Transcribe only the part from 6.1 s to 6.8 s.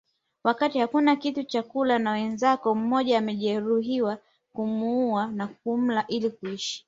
kuishi